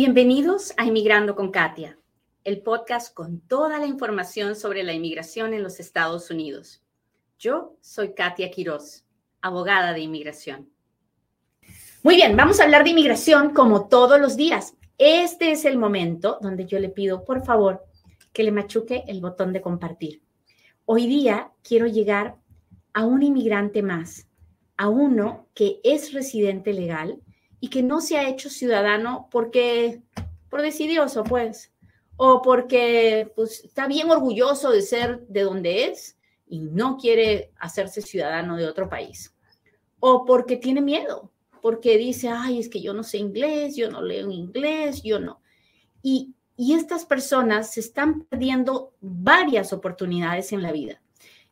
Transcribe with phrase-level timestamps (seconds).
[0.00, 1.98] Bienvenidos a Inmigrando con Katia,
[2.44, 6.84] el podcast con toda la información sobre la inmigración en los Estados Unidos.
[7.36, 9.04] Yo soy Katia Quiroz,
[9.40, 10.70] abogada de inmigración.
[12.04, 14.76] Muy bien, vamos a hablar de inmigración como todos los días.
[14.98, 17.84] Este es el momento donde yo le pido, por favor,
[18.32, 20.22] que le machuque el botón de compartir.
[20.84, 22.36] Hoy día quiero llegar
[22.92, 24.28] a un inmigrante más,
[24.76, 27.20] a uno que es residente legal
[27.60, 30.02] y que no se ha hecho ciudadano porque,
[30.48, 31.72] por decidioso, pues,
[32.16, 36.16] o porque pues, está bien orgulloso de ser de donde es
[36.48, 39.34] y no quiere hacerse ciudadano de otro país,
[40.00, 41.30] o porque tiene miedo,
[41.60, 45.40] porque dice, ay, es que yo no sé inglés, yo no leo inglés, yo no.
[46.02, 51.02] Y, y estas personas se están perdiendo varias oportunidades en la vida.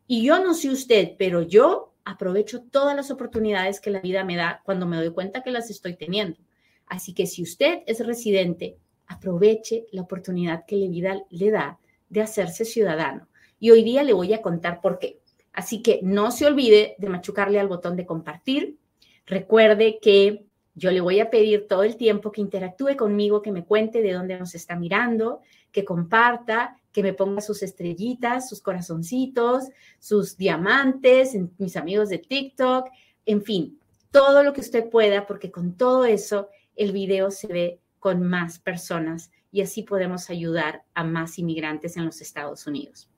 [0.06, 4.36] Y yo no sé usted, pero yo aprovecho todas las oportunidades que la vida me
[4.36, 6.38] da cuando me doy cuenta que las estoy teniendo.
[6.86, 8.78] Así que si usted es residente,
[9.08, 11.78] aproveche la oportunidad que la vida le da
[12.08, 13.28] de hacerse ciudadano.
[13.58, 15.18] Y hoy día le voy a contar por qué.
[15.52, 18.78] Así que no se olvide de machucarle al botón de compartir.
[19.26, 23.64] Recuerde que yo le voy a pedir todo el tiempo que interactúe conmigo, que me
[23.64, 25.40] cuente de dónde nos está mirando,
[25.72, 29.64] que comparta, que me ponga sus estrellitas, sus corazoncitos,
[29.98, 32.88] sus diamantes, mis amigos de TikTok,
[33.26, 33.78] en fin,
[34.10, 38.58] todo lo que usted pueda, porque con todo eso el video se ve con más
[38.58, 43.10] personas y así podemos ayudar a más inmigrantes en los Estados Unidos.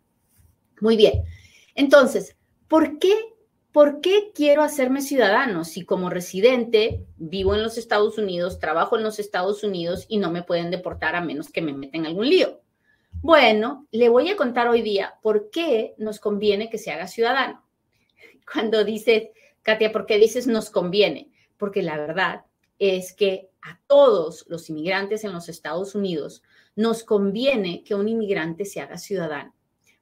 [0.81, 1.23] Muy bien,
[1.77, 2.35] entonces,
[2.67, 3.15] ¿por qué,
[3.71, 9.05] ¿por qué quiero hacerme ciudadano si como residente vivo en los Estados Unidos, trabajo en
[9.05, 12.61] los Estados Unidos y no me pueden deportar a menos que me meten algún lío?
[13.21, 17.65] Bueno, le voy a contar hoy día por qué nos conviene que se haga ciudadano.
[18.53, 19.31] Cuando dices,
[19.63, 21.29] Katia, ¿por qué dices nos conviene?
[21.57, 22.45] Porque la verdad
[22.79, 26.45] es que a todos los inmigrantes en los Estados Unidos
[26.77, 29.53] nos conviene que un inmigrante se haga ciudadano.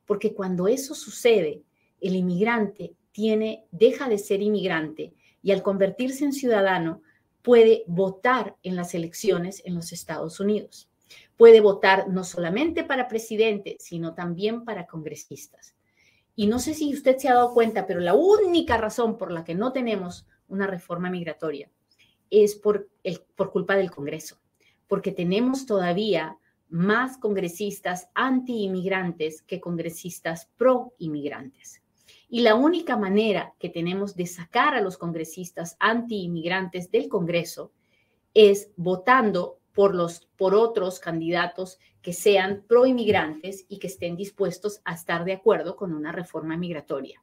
[0.05, 1.63] Porque cuando eso sucede,
[2.03, 7.01] el inmigrante tiene, deja de ser inmigrante y al convertirse en ciudadano
[7.41, 10.91] puede votar en las elecciones en los Estados Unidos
[11.37, 15.75] puede votar no solamente para presidente, sino también para congresistas.
[16.35, 19.45] Y no sé si usted se ha dado cuenta, pero la única razón por la
[19.45, 21.71] que no tenemos una reforma migratoria
[22.31, 24.39] es por, el, por culpa del Congreso,
[24.87, 26.39] porque tenemos todavía
[26.69, 31.83] más congresistas anti-inmigrantes que congresistas pro-inmigrantes.
[32.29, 37.73] Y la única manera que tenemos de sacar a los congresistas anti-inmigrantes del Congreso
[38.35, 44.95] es votando por, los, por otros candidatos que sean pro-inmigrantes y que estén dispuestos a
[44.95, 47.23] estar de acuerdo con una reforma migratoria.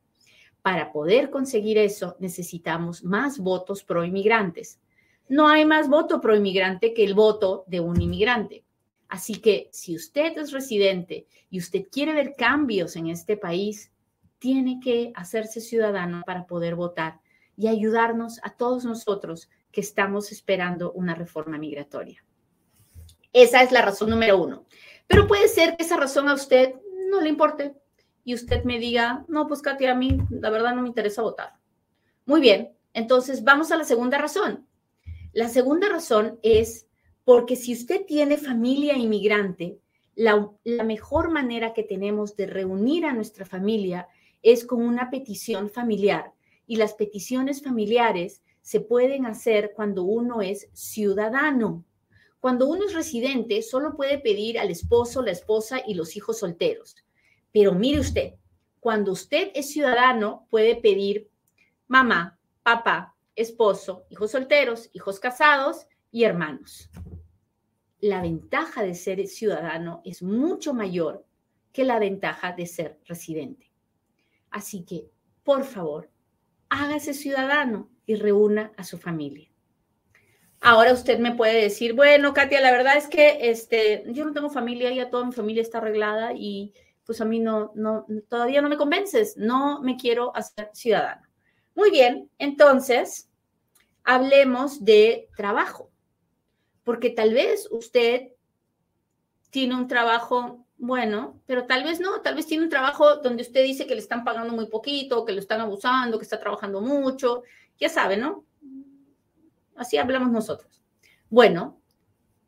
[0.62, 4.80] Para poder conseguir eso necesitamos más votos pro-inmigrantes.
[5.28, 8.64] No hay más voto pro-inmigrante que el voto de un inmigrante.
[9.10, 13.92] Así que si usted es residente y usted quiere ver cambios en este país,
[14.38, 17.20] tiene que hacerse ciudadano para poder votar
[17.58, 22.24] y ayudarnos a todos nosotros que estamos esperando una reforma migratoria.
[23.34, 24.66] Esa es la razón número uno.
[25.08, 26.76] Pero puede ser que esa razón a usted
[27.10, 27.76] no le importe
[28.24, 31.54] y usted me diga, no, pues Katia, a mí la verdad no me interesa votar.
[32.26, 34.66] Muy bien, entonces vamos a la segunda razón.
[35.34, 36.88] La segunda razón es
[37.26, 39.80] porque si usted tiene familia inmigrante,
[40.16, 44.08] la, la, mejor manera que tenemos de reunir a nuestra familia
[44.44, 46.34] es con una petición familiar.
[46.68, 51.84] Y las peticiones familiares se pueden hacer cuando uno es ciudadano.
[52.44, 56.94] Cuando uno es residente, solo puede pedir al esposo, la esposa y los hijos solteros.
[57.54, 58.34] Pero mire usted,
[58.82, 61.30] cuando usted es ciudadano, puede pedir
[61.88, 66.90] mamá, papá, esposo, hijos solteros, hijos casados y hermanos.
[68.02, 71.26] La ventaja de ser ciudadano es mucho mayor
[71.72, 73.72] que la ventaja de ser residente.
[74.52, 75.10] Así que,
[75.46, 76.10] por favor,
[76.68, 79.53] hágase ciudadano y reúna a su familia.
[80.66, 84.50] Ahora usted me puede decir, bueno, Katia, la verdad es que este, yo no tengo
[84.50, 86.74] familia, ya toda mi familia está arreglada y
[87.06, 91.28] pues a mí no, no, todavía no me convences, no me quiero hacer ciudadano.
[91.76, 93.30] Muy bien, entonces
[94.06, 95.92] hablemos de trabajo,
[96.86, 98.30] porque tal vez usted
[99.50, 103.66] tiene un trabajo bueno, pero tal vez no, tal vez tiene un trabajo donde usted
[103.66, 107.44] dice que le están pagando muy poquito, que lo están abusando, que está trabajando mucho,
[107.78, 108.46] ya sabe, ¿no?
[109.76, 110.84] Así hablamos nosotros.
[111.30, 111.80] Bueno,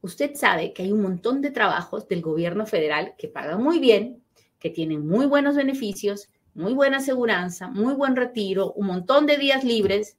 [0.01, 4.24] usted sabe que hay un montón de trabajos del gobierno federal que pagan muy bien,
[4.60, 9.63] que tienen muy buenos beneficios, muy buena aseguranza, muy buen retiro, un montón de días
[9.63, 10.18] libres,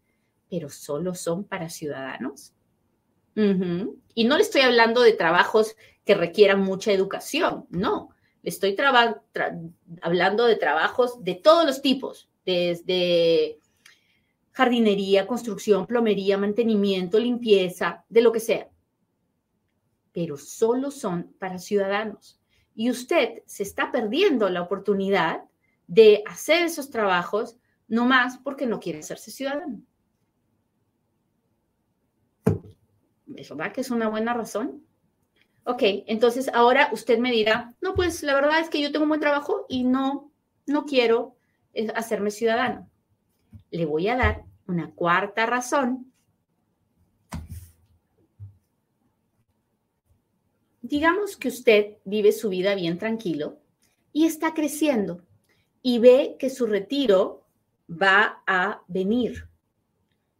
[0.51, 2.53] pero solo son para ciudadanos.
[3.35, 8.11] Y no le estoy hablando de trabajos que requieran mucha educación, no.
[8.43, 8.77] Le estoy
[10.03, 13.59] hablando de trabajos de todos los tipos, desde
[14.57, 18.71] jardinería, construcción, plomería, mantenimiento, limpieza, de lo que sea.
[20.15, 22.41] Pero solo son para ciudadanos.
[22.75, 25.43] Y usted se está perdiendo la oportunidad
[25.87, 29.83] de hacer esos trabajos no más porque no quiere hacerse ciudadano.
[33.37, 34.83] ¿Es verdad que es una buena razón?
[35.65, 39.11] Ok, entonces ahora usted me dirá, no, pues la verdad es que yo tengo un
[39.11, 40.33] buen trabajo y no,
[40.65, 41.37] no quiero
[41.75, 42.89] eh, hacerme ciudadano.
[43.71, 46.13] Le voy a dar una cuarta razón.
[50.83, 53.59] Digamos que usted vive su vida bien tranquilo
[54.13, 55.23] y está creciendo
[55.83, 57.45] y ve que su retiro
[57.91, 59.49] va a venir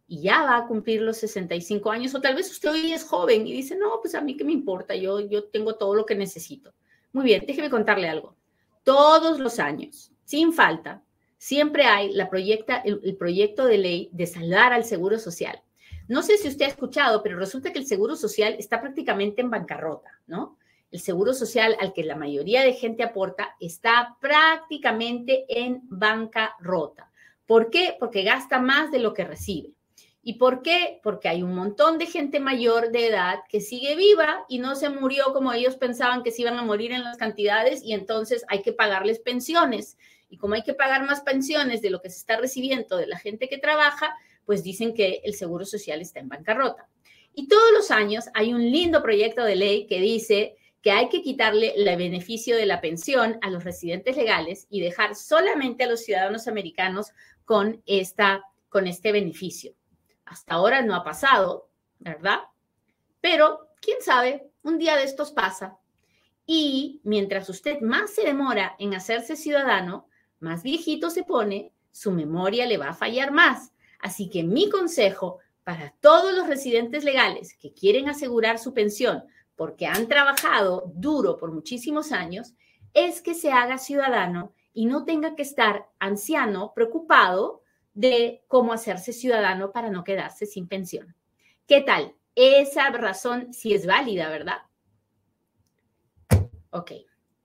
[0.07, 3.45] y ya va a cumplir los 65 años, o tal vez usted hoy es joven
[3.45, 6.15] y dice, no, pues a mí qué me importa, yo, yo tengo todo lo que
[6.15, 6.73] necesito.
[7.11, 8.35] Muy bien, déjeme contarle algo.
[8.83, 11.03] Todos los años, sin falta,
[11.37, 15.61] siempre hay la proyecta, el, el proyecto de ley de saldar al Seguro Social.
[16.07, 19.49] No sé si usted ha escuchado, pero resulta que el Seguro Social está prácticamente en
[19.49, 20.57] bancarrota, ¿no?
[20.89, 27.11] El Seguro Social al que la mayoría de gente aporta está prácticamente en bancarrota.
[27.45, 27.97] ¿Por qué?
[27.99, 29.73] Porque gasta más de lo que recibe.
[30.21, 30.99] ¿Y por qué?
[31.03, 34.89] Porque hay un montón de gente mayor de edad que sigue viva y no se
[34.89, 38.61] murió como ellos pensaban que se iban a morir en las cantidades y entonces hay
[38.61, 39.97] que pagarles pensiones.
[40.29, 43.17] Y como hay que pagar más pensiones de lo que se está recibiendo de la
[43.17, 44.15] gente que trabaja,
[44.45, 46.87] pues dicen que el Seguro Social está en bancarrota.
[47.33, 51.21] Y todos los años hay un lindo proyecto de ley que dice que hay que
[51.21, 56.03] quitarle el beneficio de la pensión a los residentes legales y dejar solamente a los
[56.03, 57.11] ciudadanos americanos
[57.45, 59.73] con, esta, con este beneficio.
[60.25, 61.69] Hasta ahora no ha pasado,
[61.99, 62.39] ¿verdad?
[63.21, 65.77] Pero, quién sabe, un día de estos pasa.
[66.45, 70.07] Y mientras usted más se demora en hacerse ciudadano,
[70.39, 73.71] más viejito se pone, su memoria le va a fallar más.
[73.99, 79.23] Así que mi consejo para todos los residentes legales que quieren asegurar su pensión
[79.57, 82.53] porque han trabajado duro por muchísimos años,
[82.93, 87.63] es que se haga ciudadano y no tenga que estar anciano, preocupado
[87.93, 91.15] de cómo hacerse ciudadano para no quedarse sin pensión.
[91.65, 92.15] ¿Qué tal?
[92.35, 94.59] Esa razón sí es válida, ¿verdad?
[96.69, 96.91] Ok.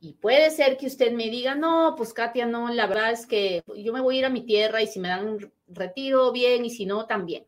[0.02, 3.62] Y puede ser que usted me diga, no, pues Katia, no, la verdad es que
[3.76, 6.64] yo me voy a ir a mi tierra y si me dan un retiro, bien,
[6.64, 7.46] y si no, también.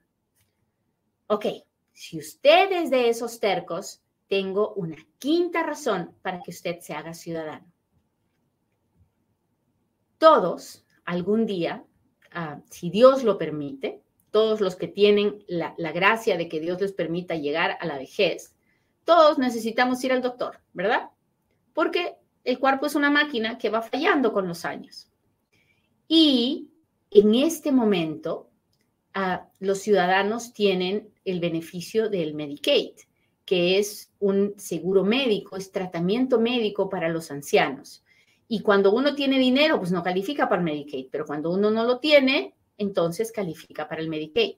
[1.27, 1.47] Ok,
[1.93, 7.13] si usted es de esos tercos, tengo una quinta razón para que usted se haga
[7.13, 7.71] ciudadano.
[10.19, 11.85] Todos, algún día,
[12.35, 14.03] Ah, si Dios lo permite,
[14.33, 18.57] todos los que tienen la, gracia de que Dios les permita llegar a la vejez,
[19.05, 21.11] todos necesitamos ir al doctor, ¿verdad?
[21.73, 25.11] Porque el cuerpo es una máquina que va fallando con los años.
[26.07, 26.69] Y
[27.11, 28.51] en este momento,
[29.15, 32.93] ah, los ciudadanos tienen el beneficio del Medicaid,
[33.45, 38.05] que es un seguro médico, es tratamiento médico para los ancianos.
[38.47, 41.99] Y cuando uno tiene dinero, pues no califica para Medicaid, pero cuando uno no lo
[41.99, 44.57] tiene, entonces califica para el Medicaid.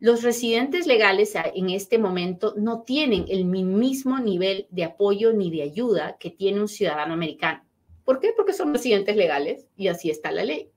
[0.00, 5.60] Los residentes legales en este momento no tienen el mismo nivel de apoyo ni de
[5.60, 7.62] ayuda que tiene un ciudadano americano.
[8.06, 8.32] ¿Por qué?
[8.34, 10.72] Porque son residentes legales y así está la ley.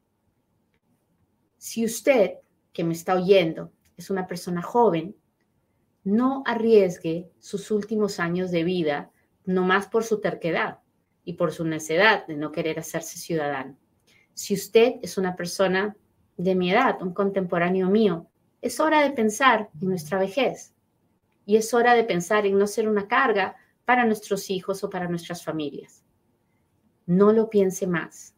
[1.57, 2.33] Si usted,
[2.73, 5.15] que me está oyendo, es una persona joven,
[6.03, 9.09] no arriesgue sus últimos años de vida
[9.45, 10.79] nomás por su terquedad
[11.23, 13.77] y por su necedad de no querer hacerse ciudadano.
[14.33, 15.95] Si usted es una persona
[16.35, 18.27] de mi edad, un contemporáneo mío,
[18.63, 20.73] es hora de pensar en nuestra vejez
[21.45, 25.09] y es hora de pensar en no ser una carga para nuestros hijos o para
[25.09, 26.05] nuestras familias.
[27.05, 28.35] No lo piense más.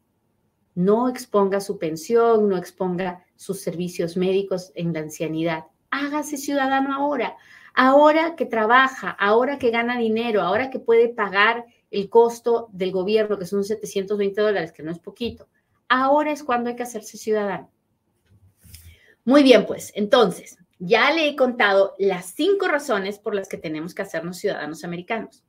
[0.73, 5.65] No exponga su pensión, no exponga sus servicios médicos en la ancianidad.
[5.91, 7.37] Hágase ciudadano ahora,
[7.75, 13.37] ahora que trabaja, ahora que gana dinero, ahora que puede pagar el costo del gobierno,
[13.37, 15.47] que son 720 dólares, que no es poquito.
[15.87, 17.69] Ahora es cuando hay que hacerse ciudadano.
[19.25, 23.95] Muy bien, pues entonces, ya le he contado las cinco razones por las que tenemos
[23.95, 25.43] que hacernos ciudadanos americanos.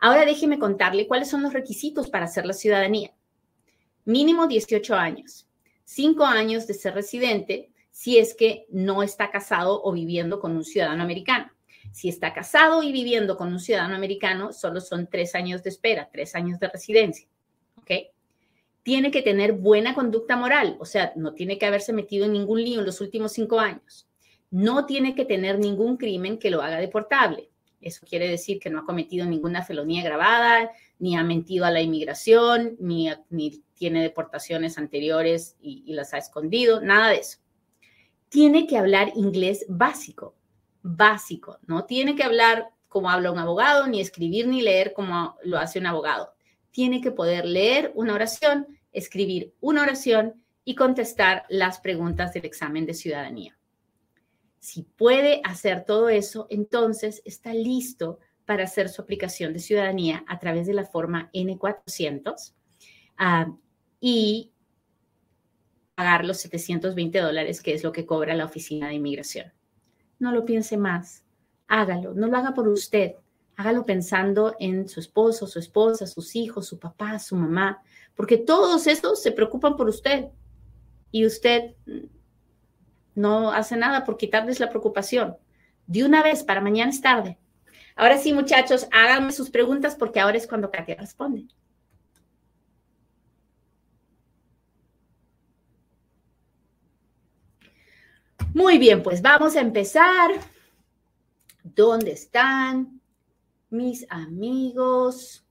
[0.00, 3.14] Ahora déjeme contarle cuáles son los requisitos para hacer la ciudadanía.
[4.04, 5.48] Mínimo 18 años,
[5.84, 10.64] cinco años de ser residente si es que no está casado o viviendo con un
[10.64, 11.52] ciudadano americano.
[11.92, 16.08] Si está casado y viviendo con un ciudadano americano, solo son tres años de espera,
[16.12, 17.28] tres años de residencia.
[17.76, 17.90] ¿Ok?
[18.82, 22.62] Tiene que tener buena conducta moral, o sea, no tiene que haberse metido en ningún
[22.62, 24.08] lío en los últimos cinco años.
[24.50, 27.48] no tiene que tener ningún crimen que lo haga deportable.
[27.80, 31.80] Eso quiere decir que no ha cometido ninguna felonía grabada, ni ha mentido a la
[31.80, 33.10] inmigración, ni,
[33.74, 37.38] tiene deportaciones anteriores y las ha escondido, nada de eso.
[38.28, 40.34] Tiene que hablar inglés básico,
[40.82, 41.58] básico.
[41.66, 45.78] No tiene que hablar como habla un abogado, ni escribir ni leer como lo hace
[45.78, 46.34] un abogado.
[46.72, 52.84] Tiene que poder leer una oración, escribir una oración y contestar las preguntas del examen
[52.86, 53.56] de ciudadanía.
[54.58, 60.38] Si puede hacer todo eso, entonces está listo para hacer su aplicación de ciudadanía a
[60.38, 62.54] través de la forma N400
[63.18, 63.52] ah,
[64.00, 64.52] y
[65.94, 69.52] pagar los 720 dólares, que es lo que cobra la oficina de inmigración.
[70.18, 71.24] No lo piense más,
[71.66, 73.16] hágalo, no lo haga por usted,
[73.56, 77.82] hágalo pensando en su esposo, su esposa, sus hijos, su papá, su mamá,
[78.14, 80.26] porque todos estos se preocupan por usted
[81.10, 81.74] y usted
[83.14, 85.36] no hace nada por quitarles la preocupación.
[85.86, 87.38] De una vez, para mañana es tarde.
[87.94, 91.46] Ahora sí, muchachos, háganme sus preguntas porque ahora es cuando Katia responde.
[98.54, 100.30] Muy bien, pues vamos a empezar.
[101.62, 103.01] ¿Dónde están
[103.72, 105.44] mis amigos?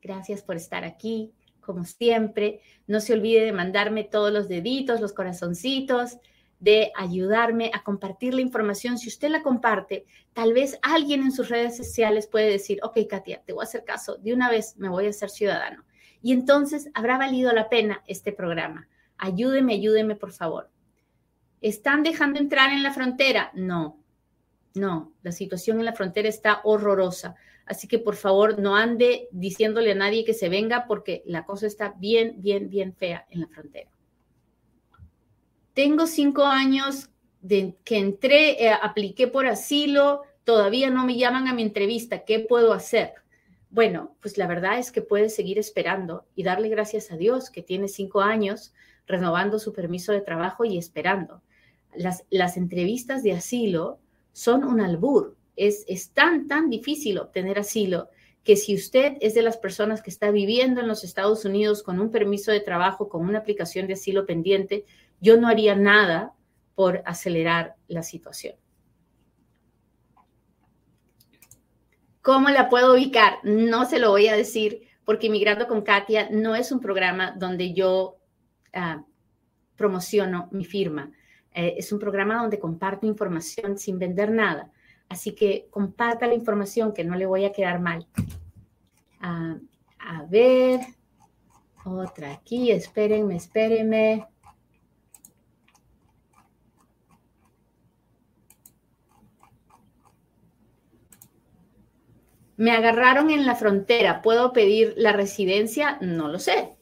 [0.00, 1.32] Gracias por estar aquí
[1.62, 2.60] como siempre.
[2.86, 6.18] No se olvide de mandarme todos los deditos, los corazoncitos,
[6.58, 8.98] de ayudarme a compartir la información.
[8.98, 13.42] Si usted la comparte, tal vez alguien en sus redes sociales puede decir, ok, Katia,
[13.44, 15.84] te voy a hacer caso, de una vez me voy a ser ciudadano.
[16.20, 18.88] Y entonces habrá valido la pena este programa.
[19.16, 20.70] Ayúdeme, ayúdeme, por favor.
[21.60, 23.50] ¿Están dejando entrar en la frontera?
[23.54, 24.01] No,
[24.74, 27.34] no, la situación en la frontera está horrorosa.
[27.66, 31.66] Así que por favor no ande diciéndole a nadie que se venga porque la cosa
[31.66, 33.90] está bien, bien, bien fea en la frontera.
[35.74, 37.08] Tengo cinco años
[37.40, 42.24] de que entré, eh, apliqué por asilo, todavía no me llaman a mi entrevista.
[42.24, 43.14] ¿Qué puedo hacer?
[43.70, 47.62] Bueno, pues la verdad es que puede seguir esperando y darle gracias a Dios que
[47.62, 48.74] tiene cinco años
[49.06, 51.42] renovando su permiso de trabajo y esperando.
[51.94, 53.98] Las, las entrevistas de asilo
[54.32, 58.08] son un albur es, tan, tan difícil obtener asilo
[58.42, 62.00] que si usted es de las personas que está viviendo en los Estados Unidos con
[62.00, 64.84] un permiso de trabajo, con una aplicación de asilo pendiente,
[65.20, 66.32] yo no haría nada
[66.74, 68.56] por acelerar la situación.
[72.20, 73.38] ¿Cómo la puedo ubicar?
[73.44, 77.74] No se lo voy a decir porque Inmigrando con Katia no es un programa donde
[77.74, 78.18] yo
[78.72, 79.04] ah,
[79.76, 81.12] promociono mi firma.
[81.54, 84.70] Eh, es un programa donde comparto información sin vender nada.
[85.08, 88.06] Así que comparta la información que no le voy a quedar mal.
[89.20, 89.56] Ah,
[89.98, 90.80] a ver,
[91.84, 94.26] otra aquí, espérenme, espérenme.
[102.56, 105.98] Me agarraron en la frontera, ¿puedo pedir la residencia?
[106.00, 106.76] No lo sé.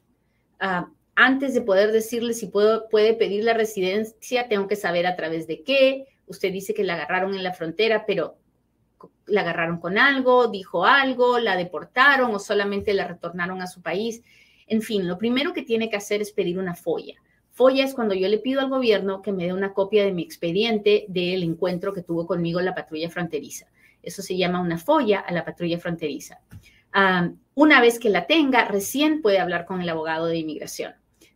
[0.61, 5.17] Ah, antes de poder decirle si puedo, puede pedir la residencia, tengo que saber a
[5.17, 8.37] través de qué, usted dice que la agarraron en la frontera, pero
[9.27, 14.23] la agarraron con algo, dijo algo, la deportaron o solamente la retornaron a su país.
[14.67, 17.15] En fin, lo primero que tiene que hacer es pedir una folla.
[17.51, 20.23] Folla es cuando yo le pido al gobierno que me dé una copia de mi
[20.23, 23.67] expediente del encuentro que tuvo conmigo la patrulla fronteriza.
[24.03, 26.41] Eso se llama una folla a la patrulla fronteriza.
[27.55, 30.95] una vez que la tenga, recién puede hablar con el abogado de inmigración.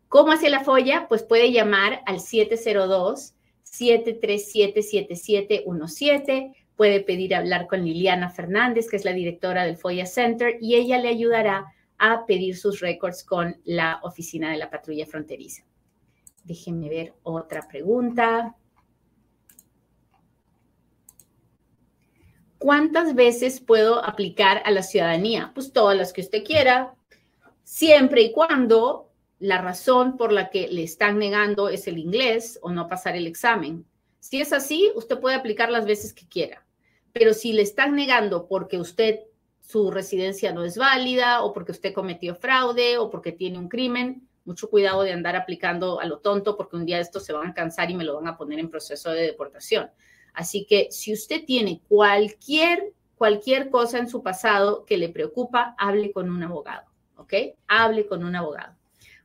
[0.08, 1.06] ¿Cómo hace la folla?
[1.08, 3.34] Pues puede llamar al 702
[3.74, 6.54] 737-7717.
[6.76, 10.98] Puede pedir hablar con Liliana Fernández, que es la directora del FOIA Center, y ella
[10.98, 11.66] le ayudará
[11.98, 15.64] a pedir sus récords con la oficina de la patrulla fronteriza.
[16.42, 18.56] Déjenme ver otra pregunta.
[22.58, 25.52] ¿Cuántas veces puedo aplicar a la ciudadanía?
[25.54, 26.94] Pues todas las que usted quiera,
[27.62, 29.12] siempre y cuando
[29.44, 33.26] la razón por la que le están negando es el inglés o no pasar el
[33.26, 33.84] examen.
[34.18, 36.64] Si es así, usted puede aplicar las veces que quiera.
[37.12, 39.20] Pero si le están negando porque usted,
[39.60, 44.26] su residencia no es válida o porque usted cometió fraude o porque tiene un crimen,
[44.46, 47.54] mucho cuidado de andar aplicando a lo tonto porque un día estos se van a
[47.54, 49.90] cansar y me lo van a poner en proceso de deportación.
[50.32, 56.12] Así que si usted tiene cualquier, cualquier cosa en su pasado que le preocupa, hable
[56.12, 56.86] con un abogado,
[57.18, 57.34] ¿ok?
[57.68, 58.74] Hable con un abogado.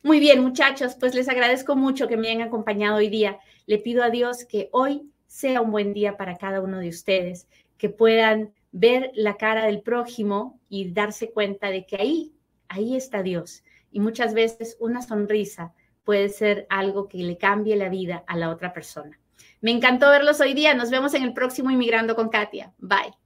[0.02, 3.40] Muy bien, muchachos, pues les agradezco mucho que me hayan acompañado hoy día.
[3.66, 7.48] Le pido a Dios que hoy sea un buen día para cada uno de ustedes,
[7.78, 12.34] que puedan ver la cara del prójimo y darse cuenta de que ahí,
[12.70, 13.64] ahí está Dios.
[13.92, 15.74] Y muchas veces una sonrisa
[16.06, 19.20] puede ser algo que le cambie la vida a la otra persona.
[19.62, 20.74] Me encantó verlos hoy día.
[20.74, 22.74] Nos vemos en el próximo Inmigrando con Katia.
[22.78, 23.19] Bye.